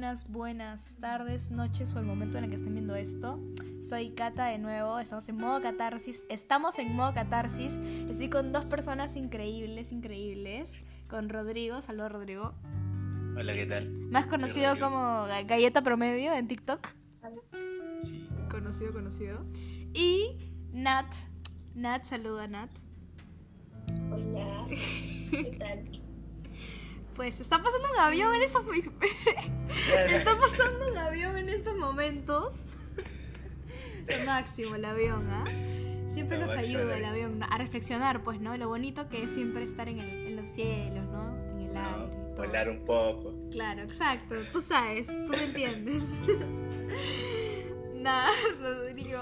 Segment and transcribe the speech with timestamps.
[0.00, 3.38] buenas, buenas tardes, noches o el momento en el que estén viendo esto.
[3.86, 6.22] Soy Cata de nuevo, estamos en modo catarsis.
[6.30, 7.74] Estamos en modo catarsis.
[8.08, 10.86] Estoy con dos personas increíbles, increíbles.
[11.06, 12.54] Con Rodrigo, saludos Rodrigo.
[13.36, 13.90] Hola, ¿qué tal?
[13.90, 16.88] Más conocido como Galleta Promedio en TikTok.
[18.00, 18.26] Sí.
[18.50, 19.44] Conocido, conocido.
[19.92, 21.12] Y Nat.
[21.74, 22.70] Nat, saluda Nat.
[24.10, 24.66] Hola.
[27.20, 28.64] Pues está pasando un avión en estos
[30.08, 32.62] está pasando un avión en estos momentos.
[34.08, 35.44] Lo máximo el avión, ¿ah?
[36.10, 38.56] Siempre Lo nos ayuda el avión a reflexionar, pues, ¿no?
[38.56, 41.36] Lo bonito que es siempre estar en, el- en los cielos, ¿no?
[41.56, 42.34] En el No, aire.
[42.38, 43.34] volar un poco.
[43.50, 44.36] Claro, exacto.
[44.50, 46.04] Tú sabes, tú me entiendes.
[47.96, 48.30] Nada,
[48.62, 49.20] Rodrigo.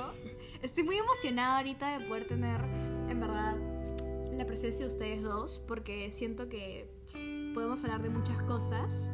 [0.63, 2.61] Estoy muy emocionada ahorita de poder tener,
[3.11, 3.57] en verdad,
[4.37, 6.97] la presencia de ustedes dos, porque siento que
[7.59, 9.11] podemos hablar de muchas cosas.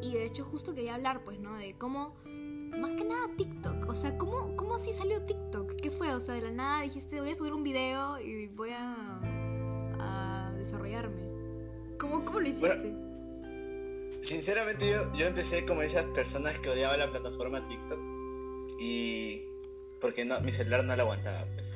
[0.00, 1.58] Y de hecho, justo quería hablar, pues, ¿no?
[1.58, 3.88] De cómo, más que nada, TikTok.
[3.88, 5.74] O sea, ¿cómo, cómo así salió TikTok?
[5.74, 6.14] ¿Qué fue?
[6.14, 9.20] O sea, de la nada dijiste, voy a subir un video y voy a,
[9.98, 11.22] a desarrollarme.
[11.98, 12.94] ¿Cómo, cómo lo hiciste?
[14.20, 17.98] Sinceramente, yo, yo empecé como esas personas que odiaban la plataforma TikTok.
[18.78, 19.42] Y.
[20.00, 21.72] Porque no, mi celular no la aguantaba, pues.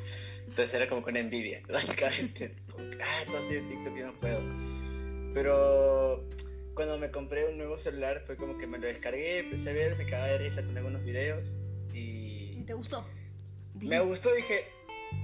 [0.46, 2.54] Entonces era como con envidia, básicamente.
[2.70, 4.83] Como ah, todos tienen TikTok y no puedo.
[5.34, 6.24] Pero.
[6.74, 9.96] Cuando me compré un nuevo celular fue como que me lo descargué, empecé a ver,
[9.96, 11.54] me cagaba de risa con algunos videos.
[11.92, 12.64] ¿Y Y.
[12.66, 13.06] te gustó?
[13.74, 14.64] Me gustó, dije,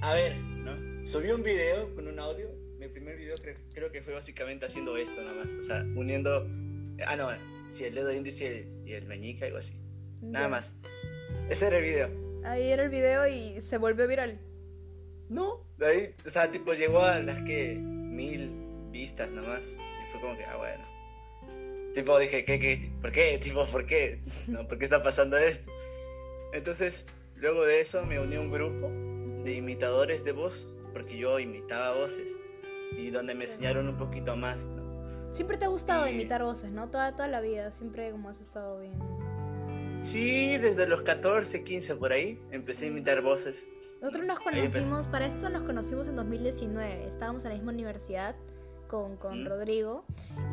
[0.03, 1.05] a ver, ¿no?
[1.05, 2.51] Subí un video con un audio.
[2.79, 5.55] Mi primer video creo, creo que fue básicamente haciendo esto nomás.
[5.55, 6.47] O sea, uniendo.
[7.07, 7.29] Ah, no,
[7.69, 9.81] sí, el dedo índice y el meñique, algo así.
[10.21, 10.77] Nada más.
[11.49, 12.11] Ese era el video.
[12.45, 14.41] Ahí era el video y se volvió viral.
[15.29, 18.51] No, de ahí, o sea, tipo, llegó a las que mil
[18.91, 19.77] vistas nomás.
[19.77, 20.85] Y fue como que, ah, bueno.
[21.95, 22.93] Tipo, dije, ¿qué, qué?
[23.01, 23.39] ¿Por qué?
[23.43, 24.21] Tipo, ¿por qué?
[24.47, 25.71] No, ¿por qué está pasando esto?
[26.53, 27.07] Entonces,
[27.37, 28.89] luego de eso me uní a un grupo
[29.45, 32.39] de imitadores de voz, porque yo imitaba voces.
[32.99, 34.91] Y donde me enseñaron un poquito más, ¿no?
[35.33, 36.91] Siempre te ha gustado Y- imitar voces, ¿no?
[36.91, 38.99] Toda, toda la vida, siempre como has estado bien.
[40.01, 43.67] Sí, desde los 14, 15 por ahí, empecé a imitar voces.
[44.01, 47.07] Nosotros nos conocimos, para esto nos conocimos en 2019.
[47.07, 48.35] Estábamos en la misma universidad
[48.91, 49.47] con, con Mm.
[49.47, 50.05] Rodrigo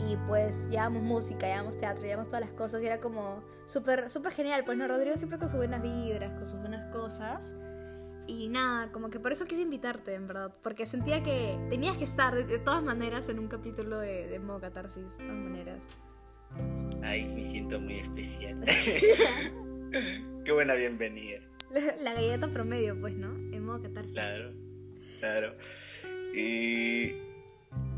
[0.07, 4.31] y pues llevábamos música, llevábamos teatro, llevábamos todas las cosas y era como súper súper
[4.31, 4.63] genial.
[4.63, 7.55] Pues no, Rodrigo siempre con sus buenas vibras, con sus buenas cosas.
[8.27, 10.53] Y nada, como que por eso quise invitarte, en verdad.
[10.61, 14.39] Porque sentía que tenías que estar de, de todas maneras en un capítulo de, de
[14.39, 15.83] Modo Catarsis, de todas maneras.
[17.01, 18.63] Ay, me siento muy especial.
[20.45, 21.39] Qué buena bienvenida.
[21.71, 23.29] La, la galleta promedio, pues, ¿no?
[23.53, 24.13] En modo catarsis.
[24.13, 24.53] Claro,
[25.19, 25.55] claro.
[26.35, 27.26] Y.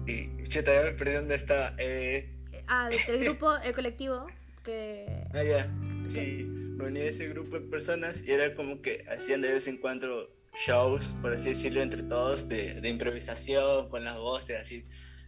[0.08, 0.44] Y.
[0.48, 1.76] Che, también me perdí dónde estaba.
[1.78, 2.36] Eh,
[2.68, 4.28] Ah, del del grupo, el colectivo,
[4.64, 5.06] que...
[5.34, 5.72] ah, ya.
[6.08, 9.68] Sí, me uní a ese grupo de personas y era como que hacían de vez
[9.68, 10.30] en cuando
[10.66, 14.84] shows, por así decirlo, entre todos, de, de improvisación, con las voces, así.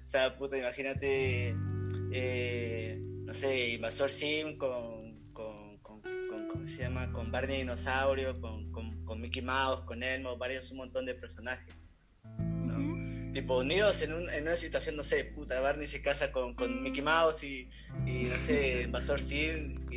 [0.06, 1.56] O sea, puta, imagínate.
[2.14, 5.20] eh, no sé, Invasor Sim con.
[5.34, 7.12] con, con, con- ¿Cómo se llama?
[7.12, 11.74] Con Barney Dinosaurio, con, con, con Mickey Mouse, con Elmo, varios, un montón de personajes.
[13.34, 16.84] Tipo unidos en, un- en una situación, no sé, puta, Barney se casa con, con
[16.84, 17.69] Mickey Mouse y,
[18.06, 19.88] y no sé, Invasor Sim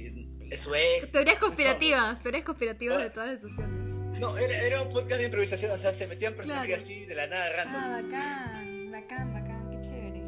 [0.50, 1.12] es su ex.
[1.12, 3.94] Teorías conspirativas, teorías conspirativas de todas las situaciones.
[4.20, 6.82] No, era, era un podcast de improvisación, o sea, se metían personajes Claro.
[6.82, 7.82] así de la nada random.
[7.82, 10.22] Ah, bacán, bacán, bacán, qué chévere.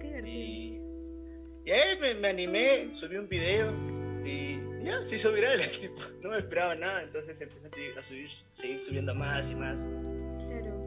[0.00, 0.26] Qué divertido.
[0.34, 0.80] Y,
[1.64, 3.72] y ahí me, me animé, subí un video
[4.24, 5.60] y ya, se hizo viral.
[5.80, 9.54] tipo, no me esperaba nada, entonces empecé a seguir, a subir, seguir subiendo más y
[9.54, 9.78] más.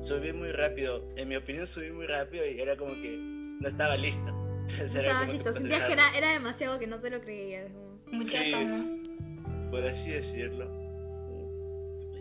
[0.02, 3.96] Subí muy rápido, en mi opinión subí muy rápido y era como que no estaba.
[3.96, 6.16] Entonces era que listo, sentías que procesar.
[6.16, 7.72] era, era demasiado que no te lo creías.
[7.72, 8.52] como- Mucha Sí.
[8.52, 8.86] fama.
[9.70, 10.70] por así decirlo.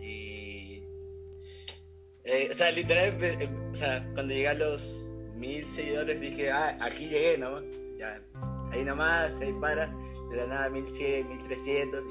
[0.02, 0.82] Y.
[2.24, 6.50] eh, o sea, literal, empe- em- o sea, cuando llegué a los mil seguidores dije,
[6.50, 7.64] ah, aquí llegué nomás.
[7.98, 8.22] Ya,
[8.72, 9.86] ahí nomás, ahí para.
[10.30, 12.04] De la nada, 1100, 1300.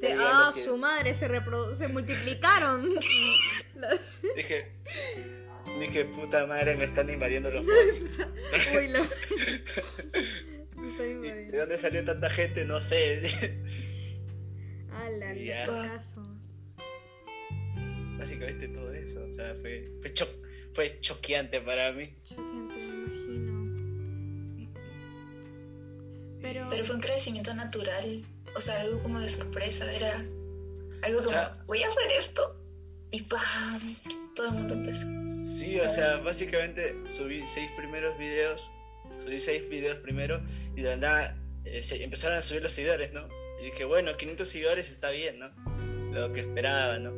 [0.00, 0.66] Dijiste, ah, los cien".
[0.66, 2.88] su madre se, reprodu- se multiplicaron.
[4.36, 4.72] Dije,
[5.80, 8.26] dije, puta madre, me están invadiendo los bots.
[8.76, 9.00] Uy, la...
[9.02, 11.52] Te están ¿Y invadiendo.
[11.52, 12.64] ¿De dónde salió tanta gente?
[12.64, 13.60] No sé.
[14.92, 15.66] Ala, Ya.
[15.66, 16.22] caso.
[18.18, 19.24] Básicamente todo eso.
[19.24, 20.28] O sea, fue, fue, cho-
[20.72, 22.14] fue choqueante para mí.
[22.24, 23.52] Choqueante, me imagino.
[26.40, 28.24] Pero, Pero fue un crecimiento natural.
[28.54, 29.90] O sea, algo como de sorpresa.
[29.92, 30.16] Era
[31.02, 32.56] algo como, sea- voy a hacer esto.
[33.10, 33.96] Y ¡pam!
[34.34, 35.06] Todo el mundo empezó.
[35.28, 38.70] Sí, o sea, básicamente subí seis primeros videos,
[39.22, 40.42] subí seis videos primero
[40.74, 43.28] y de la nada eh, se empezaron a subir los seguidores, ¿no?
[43.60, 45.50] Y dije, bueno, 500 seguidores está bien, ¿no?
[46.12, 47.12] Lo que esperaba, ¿no?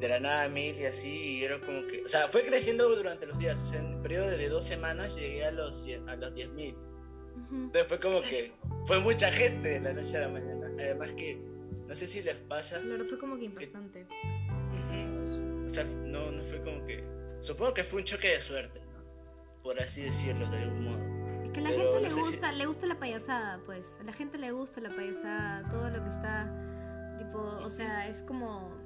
[0.00, 2.02] De la nada mil y así, y era como que...
[2.02, 5.14] O sea, fue creciendo durante los días, o sea, en un periodo de dos semanas
[5.16, 6.74] llegué a los, a los 10 mil.
[6.74, 7.54] Ujú.
[7.56, 8.52] Entonces fue como que
[8.84, 10.66] fue mucha gente de la noche a la mañana.
[10.78, 11.40] Además que,
[11.86, 14.06] no sé si les pasa, Claro, fue como que impactante.
[14.06, 15.66] Ujú.
[15.66, 17.04] O sea, no, no fue como que.
[17.40, 19.62] Supongo que fue un choque de suerte, ¿no?
[19.62, 21.44] Por así decirlo, de algún modo.
[21.44, 23.98] Es que a la Pero gente no le si- gusta, le gusta la payasada, pues.
[24.00, 28.22] A la gente le gusta la payasada, todo lo que está, tipo, o sea, es
[28.22, 28.78] como...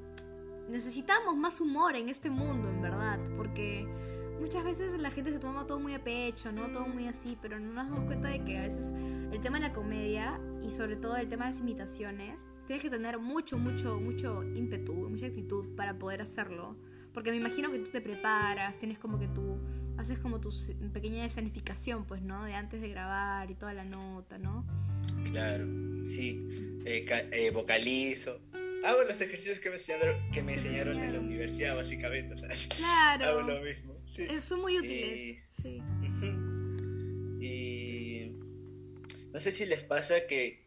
[0.68, 3.86] Necesitamos más humor en este mundo, en verdad, porque
[4.40, 6.70] muchas veces la gente se toma todo muy a pecho, ¿no?
[6.70, 8.92] Todo muy así, pero no nos damos cuenta de que a veces
[9.32, 12.90] el tema de la comedia y sobre todo el tema de las imitaciones, tienes que
[12.90, 16.76] tener mucho, mucho, mucho ímpetu, mucha actitud para poder hacerlo.
[17.12, 19.58] Porque me imagino que tú te preparas, tienes como que tú
[19.98, 20.50] haces como tu
[20.92, 22.42] pequeña escenificación, pues, ¿no?
[22.44, 24.64] De antes de grabar y toda la nota, ¿no?
[25.30, 25.64] Claro,
[26.04, 26.80] sí.
[26.84, 28.40] Eh, eh, vocalizo.
[28.84, 32.34] Hago los ejercicios que me enseñaron, que me enseñaron en la universidad, básicamente.
[32.34, 33.26] O sea, Claro.
[33.26, 33.93] hago lo mismo.
[34.06, 34.22] Sí.
[34.24, 35.82] Eh, Son muy útiles, Y- sí.
[37.40, 38.32] Y
[39.32, 40.64] no sé si les pasa que,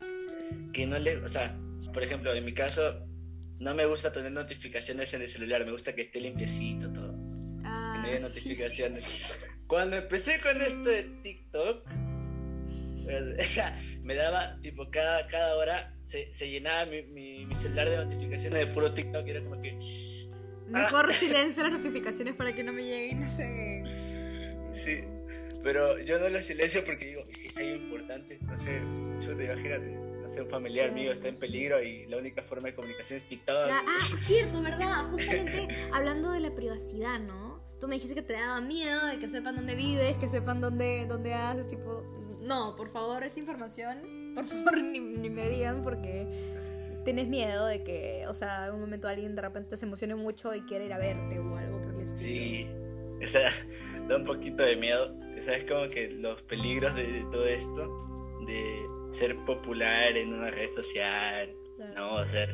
[0.73, 1.57] que no les, o sea,
[1.93, 3.05] por ejemplo, en mi caso,
[3.59, 7.63] no me gusta tener notificaciones en el celular, me gusta que esté limpiecito todo, que
[7.63, 8.23] Ah, no haya sí.
[8.23, 9.39] notificaciones.
[9.67, 11.87] Cuando empecé con esto de TikTok,
[13.09, 17.55] eh, o sea, me daba, tipo, cada, cada hora se, se llenaba mi, mi, mi
[17.55, 19.77] celular de notificaciones de puro TikTok y era como que,
[20.69, 23.83] Mejor silencio las notificaciones para que no me lleguen, no sé.
[24.73, 25.03] Sí,
[25.63, 28.81] pero yo no lo silencio porque digo, "¿Y si es algo importante, no sé,
[29.19, 32.75] chuta, imagínate, no sé, un familiar mío está en peligro y la única forma de
[32.75, 33.67] comunicación es TikTok.
[33.67, 35.05] La- ah, cierto, ¿verdad?
[35.09, 37.65] Justamente hablando de la privacidad, ¿no?
[37.79, 41.05] Tú me dijiste que te daba miedo de que sepan dónde vives, que sepan dónde,
[41.07, 42.03] dónde haces, tipo...
[42.41, 46.27] No, por favor, esa información, por favor, ni, ni me digan porque
[47.07, 50.53] tienes miedo de que, o sea, en un momento alguien de repente se emocione mucho
[50.53, 52.17] y quiera ir a verte o algo por el estilo.
[52.17, 52.69] Sí,
[53.23, 53.49] o sea,
[54.09, 55.63] da un poquito de miedo, ¿sabes?
[55.63, 61.93] Como que los peligros de todo esto, de ser popular en una red social, Claro.
[62.17, 62.25] ¿no?
[62.27, 62.53] Ser,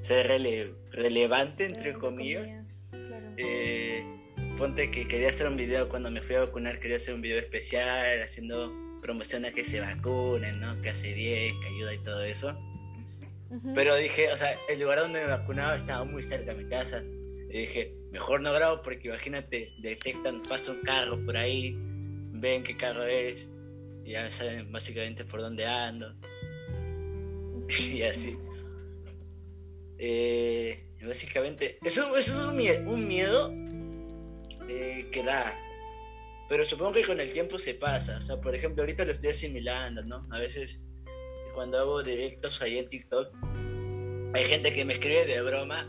[0.00, 2.88] ser rele- relevante, entre Entre comillas.
[2.90, 3.26] claro.
[3.36, 4.02] Eh,
[4.56, 7.38] ponte que quería hacer un video cuando me fui a vacunar, quería hacer un video
[7.38, 8.72] especial haciendo
[9.02, 10.80] promoción a que se vacunen, ¿no?
[10.82, 12.56] Que hace bien, que ayuda y todo eso.
[13.74, 17.02] Pero dije, o sea, el lugar donde me vacunaba estaba muy cerca de mi casa.
[17.50, 21.74] Y dije, mejor no grabo porque imagínate, detectan, pasa un carro por ahí,
[22.32, 23.48] ven qué carro es,
[24.04, 26.14] y ya saben básicamente por dónde ando.
[27.92, 28.36] y así.
[29.98, 33.52] Eh, básicamente, eso, eso es un mie- un miedo,
[34.68, 35.54] eh, que da.
[36.48, 38.18] Pero supongo que con el tiempo se pasa.
[38.18, 40.26] O sea, por ejemplo, ahorita lo estoy asimilando, ¿no?
[40.30, 40.84] A veces
[41.54, 43.28] cuando hago directos ahí en TikTok,
[44.34, 45.86] hay gente que me escribe de broma.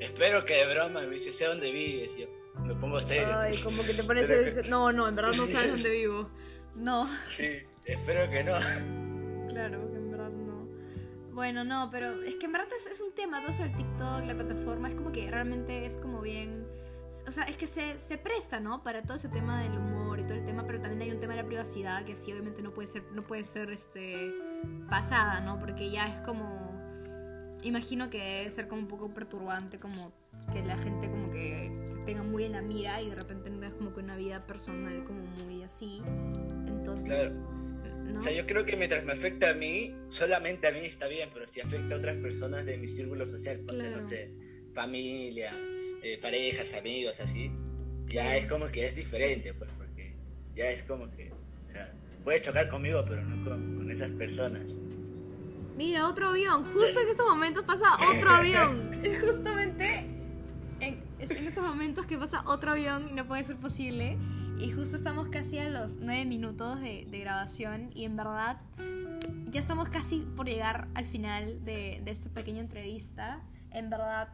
[0.00, 2.16] Espero que de broma me dice, sé dónde vives.
[2.16, 2.26] Yo
[2.62, 3.28] me pongo serio.
[3.38, 6.30] Ay, como que te a que- no, no, en verdad no sabes dónde vivo.
[6.76, 7.08] No.
[7.28, 8.54] Sí, espero que no.
[9.48, 10.68] Claro, que en verdad no.
[11.32, 14.24] Bueno, no, pero es que en verdad es, es un tema, todo eso del TikTok,
[14.26, 16.66] la plataforma, es como que realmente es como bien...
[17.28, 18.82] O sea, es que se, se presta, ¿no?
[18.82, 21.34] Para todo ese tema del humor y todo el tema, pero también hay un tema
[21.34, 24.32] de la privacidad que sí, obviamente no puede ser, no puede ser este,
[24.88, 25.58] pasada, ¿no?
[25.58, 26.72] Porque ya es como...
[27.62, 30.12] Imagino que debe ser como un poco perturbante, como
[30.52, 33.72] que la gente como que te tenga muy en la mira y de repente tengas
[33.72, 36.02] como que una vida personal como muy así.
[36.66, 37.38] Entonces...
[37.38, 38.18] ¿no?
[38.18, 41.30] O sea, yo creo que mientras me afecta a mí, solamente a mí está bien,
[41.32, 43.96] pero si afecta a otras personas de mi círculo social, ponte, Claro.
[43.96, 44.30] no sé,
[44.74, 45.50] familia,
[46.02, 47.50] eh, parejas, amigos, así,
[48.06, 48.38] ya Claro.
[48.38, 49.73] es como que es diferente, pues, porque
[50.54, 51.92] ya es como que, o sea,
[52.22, 54.76] puede chocar conmigo, pero no con, con esas personas.
[55.76, 56.64] Mira, otro avión.
[56.72, 58.90] Justo en estos momentos pasa otro avión.
[59.20, 59.86] Justamente
[60.80, 64.16] en, en estos momentos que pasa otro avión y no puede ser posible.
[64.58, 68.60] Y justo estamos casi a los nueve minutos de, de grabación y en verdad
[69.50, 73.42] ya estamos casi por llegar al final de, de esta pequeña entrevista.
[73.72, 74.28] En verdad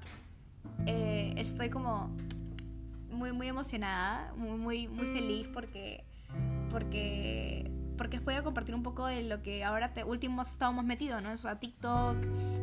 [0.87, 2.15] eh, estoy como
[3.11, 6.05] muy, muy emocionada, muy, muy, muy feliz porque,
[6.71, 11.23] porque, porque os puedo compartir un poco de lo que ahora te, últimos estábamos metidos,
[11.23, 11.33] ¿no?
[11.33, 12.17] O sea, TikTok,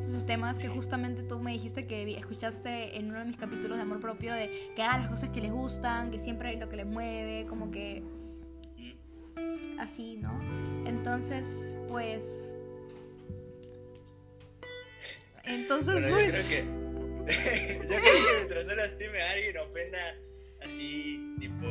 [0.04, 3.84] esos temas que justamente tú me dijiste que escuchaste en uno de mis capítulos de
[3.84, 6.86] amor propio, de que hagan las cosas que les gustan, que siempre lo que les
[6.86, 8.04] mueve, como que
[9.80, 10.40] así, ¿no?
[10.86, 12.54] Entonces, pues...
[15.46, 16.26] Entonces, Bueno, pues...
[16.26, 16.88] yo creo que,
[17.84, 20.00] yo creo que mientras no lastime a alguien, ofenda
[20.62, 21.67] así, tipo,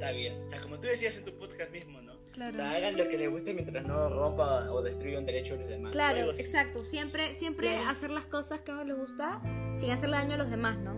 [0.00, 0.40] Está bien.
[0.42, 2.14] O sea, como tú decías en tu podcast mismo, ¿no?
[2.32, 2.52] Claro.
[2.52, 5.60] O sea, hagan lo que les guste mientras no rompa o destruya un derecho de
[5.60, 5.92] los demás.
[5.92, 6.82] Claro, exacto.
[6.82, 7.90] Siempre, siempre Claro.
[7.90, 9.42] hacer las cosas que no les gusta
[9.78, 10.94] sin hacerle daño a los demás, ¿no?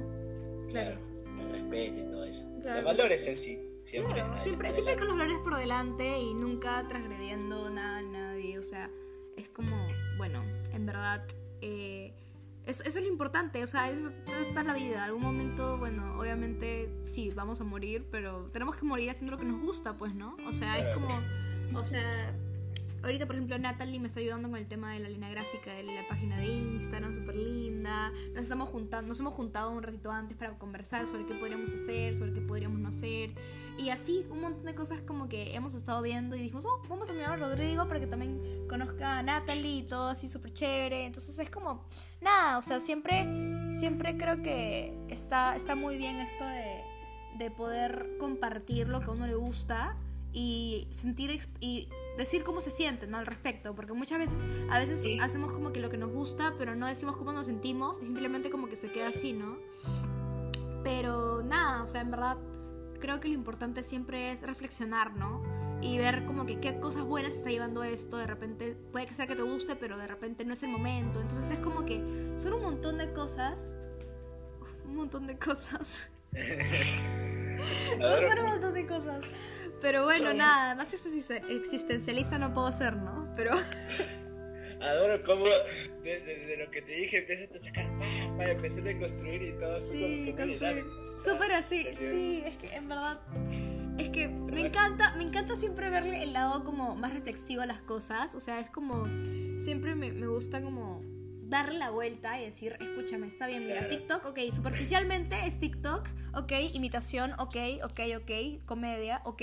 [0.68, 0.98] Claro.
[1.40, 2.48] El respeto y todo eso.
[2.60, 2.82] Claro.
[2.82, 3.68] Los valores en sí.
[3.82, 4.14] Siempre.
[4.14, 8.58] Claro, siempre, siempre con los valores por delante y nunca transgrediendo nada a nadie.
[8.60, 8.88] O sea,
[9.36, 11.26] es como, bueno, en verdad,
[11.60, 12.12] eh,
[12.66, 13.62] eso, eso es lo importante.
[13.62, 14.12] O sea, eso
[14.48, 15.04] esta es la vida.
[15.04, 19.46] Algún momento, bueno, obviamente sí, vamos a morir, pero tenemos que morir haciendo lo que
[19.46, 20.36] nos gusta, pues, ¿no?
[20.46, 21.08] O sea, es como,
[21.78, 22.36] o sea,
[23.02, 25.82] ahorita, por ejemplo, Natalie me está ayudando con el tema de la línea gráfica de
[25.82, 28.10] la página de Instagram, súper linda.
[28.34, 32.16] Nos estamos juntando, nos hemos juntado un ratito antes para conversar sobre qué podríamos hacer,
[32.16, 33.34] sobre qué podríamos no hacer.
[33.78, 37.10] Y así un montón de cosas como que hemos estado viendo y dijimos, oh, vamos
[37.10, 41.06] a mirar a Rodrigo para que también conozca a Natalie y todo así súper chévere.
[41.06, 41.84] Entonces es como,
[42.20, 43.26] nada, o sea, siempre,
[43.78, 46.82] siempre creo que está, está muy bien esto de,
[47.38, 49.96] de poder compartir lo que a uno le gusta
[50.32, 53.18] y sentir y decir cómo se siente ¿no?
[53.18, 55.18] al respecto porque muchas veces a veces Sí.
[55.20, 58.50] hacemos como que lo que nos gusta pero no decimos cómo nos sentimos y simplemente
[58.50, 59.56] como que se queda así no
[60.84, 62.36] pero nada o sea en verdad
[63.00, 65.42] creo que lo importante siempre es reflexionar no
[65.80, 69.26] y ver como que qué cosas buenas está llevando esto de repente puede que sea
[69.26, 71.96] que te guste pero de repente no es el momento entonces es como que
[72.36, 73.74] son un montón de cosas
[74.84, 76.08] un montón de cosas
[78.00, 79.30] son un montón de cosas.
[79.82, 83.30] Pero bueno, nada, más existen- existencialista no puedo ser, ¿no?
[83.36, 83.50] Pero
[84.80, 85.44] Adoro cómo
[86.02, 89.42] de, de- de lo que te dije empezaste a sacar pa, pa, empezaste a construir
[89.42, 90.84] y todo sí, construir.
[91.24, 93.20] Súper así, te dio- sí, es que en verdad.
[93.98, 97.80] Es que me encanta, me encanta siempre verle el lado como más reflexivo a las
[97.82, 98.34] cosas.
[98.34, 99.06] O sea, es como.
[99.62, 100.91] Siempre me, me gusta como
[101.52, 103.88] darle la vuelta y decir, escúchame, está bien, mira.
[103.88, 109.42] TikTok, ok, superficialmente es TikTok, ok, imitación, ok, ok, ok, comedia, ok,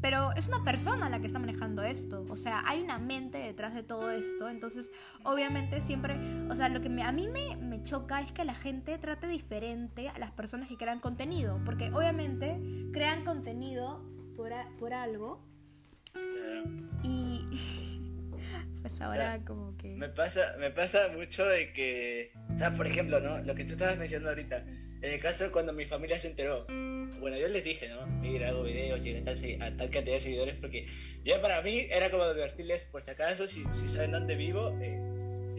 [0.00, 3.74] pero es una persona la que está manejando esto, o sea, hay una mente detrás
[3.74, 4.90] de todo esto, entonces,
[5.22, 6.18] obviamente siempre,
[6.50, 9.28] o sea, lo que me- a mí me, me choca es que la gente trate
[9.28, 12.58] diferente a las personas que crean contenido, porque obviamente
[12.92, 14.02] crean contenido
[14.36, 15.44] por, a- por algo
[16.12, 16.64] Claro.
[17.04, 17.98] y...
[18.80, 19.88] Pues ahora sea, como que...
[19.88, 23.38] Me pasa, me pasa mucho de que, o sea, por ejemplo, ¿no?
[23.40, 24.64] Lo que tú estabas mencionando ahorita,
[25.02, 26.66] en el caso de cuando mi familia se enteró,
[27.20, 28.06] bueno, yo les dije, ¿no?
[28.06, 30.86] Mira, hago videos, llegué a a tal cantidad de seguidores, porque
[31.24, 34.98] ya para mí era como divertirles, por si acaso, si, si saben dónde vivo, eh,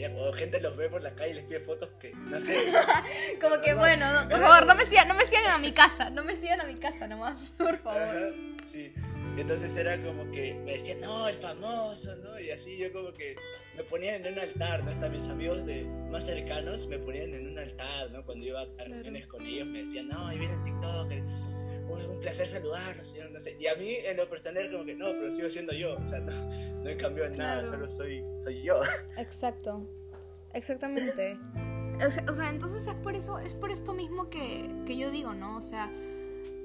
[0.10, 2.58] o gente los ve por la calle y les pide fotos que, no sé,
[3.42, 5.72] Como que no, bueno, no, por favor, no me sigan, no me sigan a mi
[5.72, 8.02] casa, no me sigan a mi casa nomás, por favor.
[8.02, 8.30] Ajá,
[8.66, 8.94] sí.
[9.38, 12.40] Entonces era como que me decían, no, el famoso, ¿no?
[12.40, 13.36] Y así yo como que
[13.76, 14.92] me ponían en un altar, ¿no?
[14.92, 18.26] Hasta mis amigos de, más cercanos me ponían en un altar, ¿no?
[18.26, 21.24] Cuando iba a reuniones con ellos me decían, no, ahí viene el TikToker,
[21.88, 23.56] uy, un placer saludarlo, señor, no sé.
[23.60, 26.20] Y a mí en lo personal como que no, pero sigo siendo yo, o sea,
[26.20, 26.34] no,
[26.84, 28.76] no he cambiado en nada, solo soy, soy yo.
[29.18, 29.90] Exacto,
[30.54, 31.38] exactamente.
[32.28, 35.58] O sea, entonces es por eso, es por esto mismo que, que yo digo, ¿no?
[35.58, 35.92] O sea,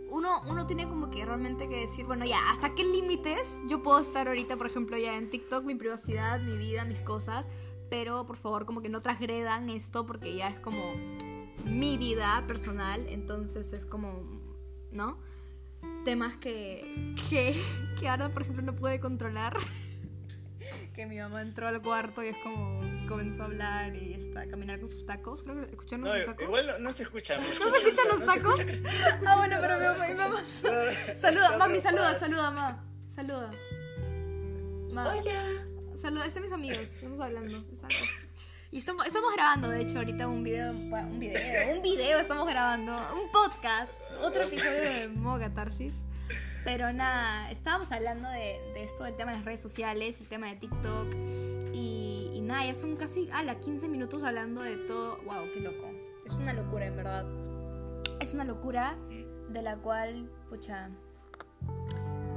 [0.08, 4.00] uno, uno tiene como que realmente que decir, bueno, ya, ¿hasta qué límites yo puedo
[4.00, 7.48] estar ahorita, por ejemplo, ya en TikTok, mi privacidad, mi vida, mis cosas?
[7.90, 10.94] Pero por favor, como que no transgredan esto porque ya es como
[11.64, 14.22] mi vida personal, entonces es como,
[14.92, 15.18] ¿no?
[16.04, 17.60] Temas que, que,
[17.98, 19.56] que ahora, por ejemplo, no puede controlar.
[20.94, 24.46] que mi mamá entró al cuarto y es como comenzó a hablar y está a
[24.48, 25.42] caminar con sus tacos.
[25.42, 26.44] Creo que escucharon No, sus tacos.
[26.44, 27.36] igual no, no se escucha.
[27.36, 28.60] ¿No se escuchan los tacos?
[29.26, 30.42] Ah, bueno, pero mi mamá, mi mamá.
[31.20, 32.84] Saluda, mami, saluda, saluda, ma.
[33.14, 33.50] Saluda.
[34.92, 35.66] Ma, Hola.
[35.96, 37.56] saluda, están mis amigos, estamos hablando.
[37.56, 37.96] Exacto.
[38.72, 41.40] Y estamos, estamos grabando, de hecho, ahorita un video, un video,
[41.74, 46.02] un video estamos grabando, un podcast, otro episodio de Modo Catarsis.
[46.64, 50.48] Pero nada, estábamos hablando de, de esto, del tema de las redes sociales, el tema
[50.48, 51.55] de TikTok.
[52.46, 55.18] Nada, ya son casi a las 15 minutos hablando de todo.
[55.24, 55.50] ¡Wow!
[55.52, 55.90] ¡Qué loco!
[56.24, 57.26] Es una locura, en verdad.
[58.20, 58.96] Es una locura
[59.48, 60.90] de la cual, pucha,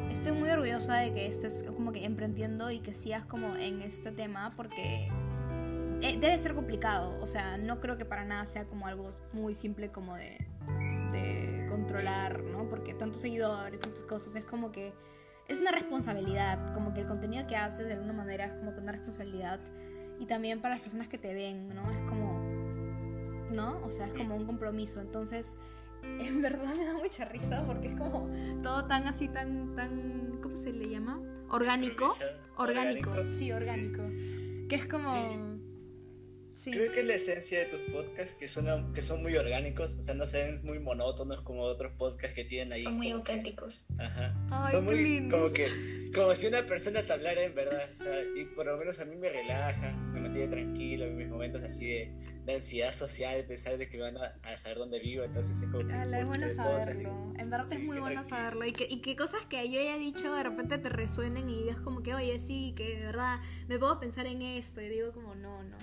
[0.09, 4.11] estoy muy orgullosa de que estés como que emprendiendo y que sigas como en este
[4.11, 5.09] tema porque
[6.01, 7.15] eh, debe ser complicado.
[7.21, 10.43] O sea, no creo que para nada sea como algo muy simple como de,
[11.11, 12.67] de controlar, ¿no?
[12.67, 14.91] Porque tantos seguidores, tantas cosas, es como que
[15.47, 16.73] es una responsabilidad.
[16.73, 19.59] Como que el contenido que haces de alguna manera es como que una responsabilidad.
[20.19, 21.89] Y también para las personas que te ven, ¿no?
[21.91, 22.39] Es como,
[23.51, 23.79] ¿no?
[23.85, 24.99] O sea, es como un compromiso.
[25.01, 25.55] Entonces,
[26.03, 28.29] en verdad me da mucha risa porque es como
[28.61, 31.21] todo tan así, tan, tan, ¿cómo se le llama?
[31.49, 32.13] Orgánico.
[32.57, 33.51] Orgánico, Orgánico, sí, sí.
[33.51, 34.03] orgánico.
[34.67, 35.09] Que es como...
[35.09, 35.39] Sí.
[36.51, 36.71] Sí.
[36.71, 40.03] Creo que es la esencia de tus podcasts, que son, que son muy orgánicos, o
[40.03, 42.83] sea, no se ven muy monótonos como otros podcasts que tienen ahí.
[42.83, 43.85] Son muy que- auténticos.
[43.97, 44.35] Ajá.
[44.51, 45.39] Ay, son qué muy lindos.
[45.39, 45.67] como que
[46.13, 49.05] como si una persona te hablara en verdad, o sea, y por lo menos a
[49.05, 49.95] mí me relaja,
[50.29, 52.11] me mantiene tranquilo en mis momentos así de,
[52.45, 55.67] de ansiedad social, pensar de que me van a, a saber dónde vivo, entonces es
[55.67, 57.33] como es bueno saberlo.
[57.37, 58.37] En verdad sí, es muy bueno tranquilo.
[58.37, 58.65] saberlo.
[58.65, 61.77] Y que, y que cosas que yo haya dicho de repente te resuenen y digas
[61.77, 63.35] como que, oye, sí, que de verdad
[63.67, 64.81] me puedo pensar en esto.
[64.81, 65.77] Y digo como, no, no.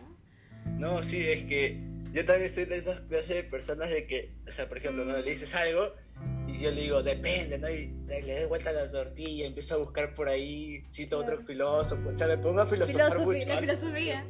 [0.78, 1.80] No, sí, es que
[2.12, 5.22] yo también soy de esas clases de personas de que, o sea, por ejemplo, cuando
[5.22, 5.92] le dices algo
[6.46, 7.68] y yo le digo, depende, ¿no?
[7.68, 11.40] Y le doy vuelta a la tortilla, empiezo a buscar por ahí, cito a otro
[11.40, 14.26] filósofo, o sea, me pongo a filosofar Filosofía, mucho, la filosofía.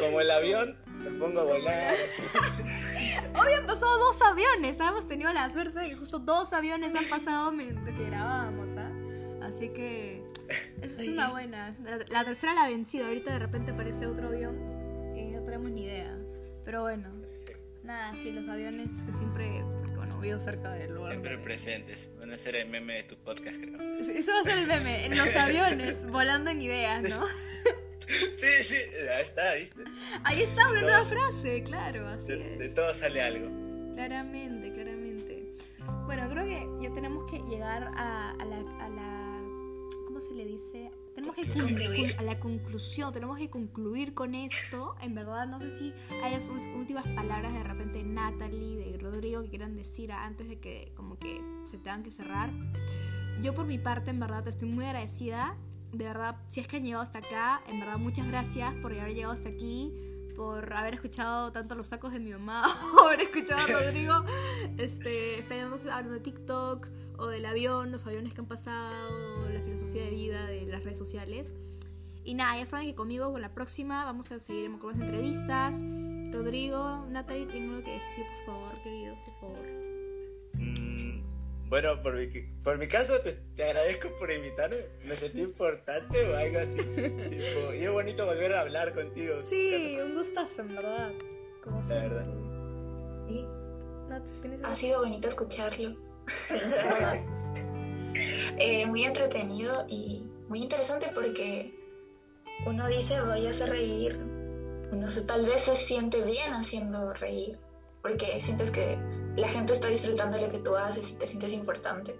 [0.00, 1.94] como el avión, me pongo a volar.
[3.34, 4.88] Hoy han pasado dos aviones, ¿ah?
[4.88, 8.90] hemos tenido la suerte de que justo dos aviones han pasado mientras que grabábamos, ¿ah?
[9.42, 10.22] Así que
[10.80, 11.74] eso es una buena.
[11.84, 14.56] La, la tercera la vencida, ahorita de repente aparece otro avión
[15.16, 16.18] y no tenemos ni idea.
[16.64, 17.10] Pero bueno,
[17.82, 19.62] nada, sí, los aviones que siempre,
[20.40, 21.12] cerca del lugar.
[21.12, 23.98] Siempre presentes, van a ser el meme de tu podcast, creo.
[23.98, 27.24] Eso va a ser el meme, en los aviones, volando en ideas, ¿no?
[28.06, 28.76] Sí, sí,
[29.14, 29.82] ahí está, ¿viste?
[30.24, 33.48] Ahí está una nueva frase, claro, así De, de todo sale algo.
[33.94, 35.52] Claramente, claramente.
[36.04, 39.42] Bueno, creo que ya tenemos que llegar a, a la, a la-
[40.06, 40.90] ¿Cómo se le dice?
[41.14, 41.78] Tenemos que Concluir.
[41.90, 44.96] conclu- a la conclusión, tenemos que concluir con esto.
[45.00, 45.92] En verdad, no sé si
[46.22, 46.34] hay
[46.76, 51.18] últimas palabras de repente de Natalie, de Rodrigo que quieran decir antes de que como
[51.18, 52.50] que se tengan que cerrar.
[53.42, 55.56] Yo por mi parte, en verdad, te estoy muy agradecida.
[55.92, 59.14] De verdad, si es que han llegado hasta acá, en verdad, muchas gracias por haber
[59.14, 59.92] llegado hasta aquí,
[60.34, 62.64] por haber escuchado tanto los tacos de mi mamá,
[63.00, 64.24] o haber escuchado a Rodrigo
[64.78, 70.10] este, hablando de TikTok, o del avión, los aviones que han pasado, la filosofía de
[70.10, 71.54] vida de las redes sociales.
[72.24, 75.82] Y nada, ya saben que conmigo con la próxima vamos a seguir con más entrevistas.
[76.32, 79.68] Rodrigo, Natalie, tengo algo que decir, por favor, querido, por favor.
[80.54, 81.22] Mm,
[81.68, 82.26] bueno, por mi,
[82.62, 84.76] por mi caso, te, te agradezco por invitarme.
[85.04, 86.78] Me sentí importante o algo así.
[86.82, 89.34] tipo, y es bonito volver a hablar contigo.
[89.48, 91.12] Sí, un gustazo, en verdad.
[91.62, 92.08] Como La siempre.
[92.08, 92.26] verdad.
[93.28, 93.46] Sí.
[94.40, 95.94] ¿Tienes Ha sido bonito escucharlo.
[98.56, 101.74] Eh, muy entretenido y muy interesante porque
[102.66, 104.16] uno dice voy a hacer reír,
[104.92, 107.58] uno se- tal vez se siente bien haciendo reír,
[108.02, 108.96] porque sientes que
[109.36, 112.14] la gente está disfrutando de lo que tú haces y te sientes importante.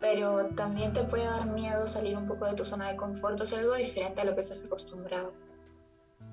[0.00, 3.60] Pero también te puede dar miedo salir un poco de tu zona de confort, hacer
[3.60, 5.32] algo diferente a lo que estás acostumbrado.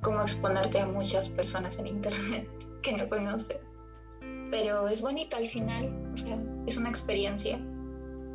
[0.02, 2.50] Como exponerte a muchas personas en internet
[2.82, 3.58] que no conoces.
[4.50, 7.60] Pero es bonito al final, o sea, es una experiencia.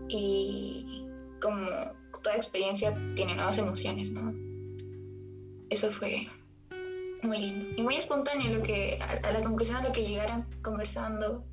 [0.09, 1.07] Y
[1.41, 1.67] como
[2.23, 4.33] toda experiencia tiene nuevas emociones, ¿no?
[5.71, 6.29] Eso fue
[7.23, 11.45] muy lindo y muy espontáneo lo que, a, la conclusión a la que llegaron conversando,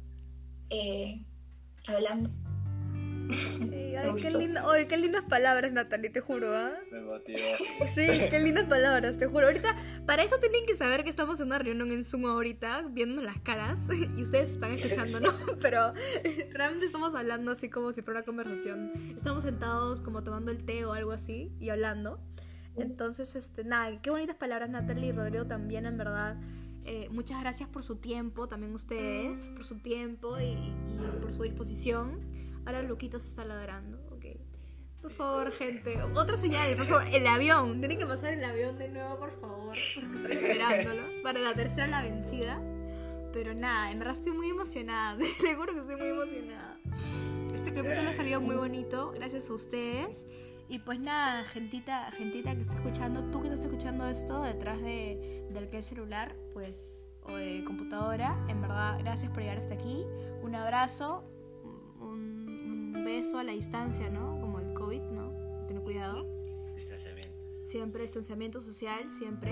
[0.69, 1.24] eh,
[1.88, 2.30] hablando.
[4.10, 6.72] Ay, qué, linda, ay, qué lindas palabras, Natalie, te juro, ¿ah?
[6.91, 7.38] Me motivó.
[7.38, 9.48] Sí, qué lindas palabras, te juro.
[9.48, 13.22] Ahorita, para eso tienen que saber que estamos en una reunión en Zoom ahorita, viendo
[13.22, 13.80] las caras,
[14.17, 15.32] y ustedes están escuchando, ¿no?
[15.62, 15.93] Pero
[16.52, 18.91] realmente estamos hablando así como si fuera una conversación.
[19.15, 22.19] Estamos sentados como tomando el té o algo así y hablando.
[22.76, 26.38] Entonces, este, nada, qué bonitas palabras, Natalie y Rodrigo también, en verdad.
[26.86, 31.43] Eh, muchas gracias por su tiempo, también ustedes, por su tiempo y, y por su
[31.43, 32.22] disposición.
[32.69, 34.25] Ahora Luquito se está ladrando, ok.
[35.01, 35.99] Por favor, gente.
[36.13, 37.08] Otra señal, por favor.
[37.12, 37.79] El avión.
[37.79, 39.75] Tiene que pasar el avión de nuevo, por favor.
[39.75, 41.01] Estoy esperándolo.
[41.23, 42.62] Para la tercera la vencida.
[43.34, 45.17] Pero nada, en verdad estoy muy emocionada.
[45.43, 46.77] Le juro que estoy muy emocionada.
[47.51, 49.13] Este capítulo ha salido muy bonito.
[49.15, 50.27] Gracias a ustedes.
[50.67, 55.43] Y pues nada, gentita, gentita que está escuchando, tú que estás escuchando esto detrás de,
[55.49, 60.05] del que celular, pues, o de computadora, en verdad, gracias por llegar hasta aquí.
[60.43, 61.23] Un abrazo,
[62.99, 64.39] un, beso a la distancia, ¿no?
[64.41, 65.31] Como el COVID, ¿no?
[65.67, 66.25] Tener cuidado.
[66.75, 67.38] Distanciamiento.
[67.65, 69.51] Siempre distanciamiento social, siempre.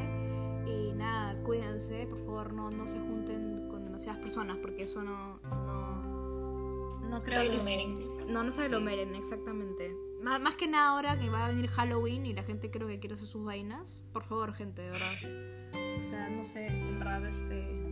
[0.65, 5.39] Y nada, cuídense, por favor, no, no se junten con demasiadas personas, porque eso no.
[5.43, 7.55] No, no creo Se que.
[7.55, 8.33] aglomeren.
[8.33, 9.95] No, no se aglomeren, exactamente.
[10.21, 12.99] Más, más que nada ahora que va a venir Halloween y la gente creo que
[12.99, 14.03] quiere hacer sus vainas.
[14.11, 15.99] Por favor, gente, de verdad.
[15.99, 17.87] O sea, no sé, en verdad, este.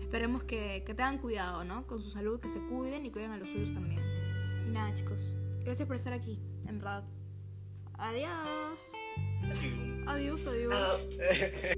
[0.00, 1.86] Esperemos que, que tengan cuidado, ¿no?
[1.86, 4.00] Con su salud, que se cuiden y cuiden a los suyos también.
[4.66, 5.36] Y nada, chicos.
[5.64, 7.04] Gracias por estar aquí, en verdad.
[7.94, 8.92] Adiós.
[9.48, 10.02] Así.
[10.06, 10.74] Adiós, adiós.
[10.74, 10.96] Ah,